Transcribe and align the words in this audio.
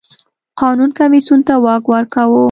قانون 0.61 0.89
کمېسیون 0.97 1.39
ته 1.47 1.53
واک 1.63 1.83
ورکاوه. 1.91 2.39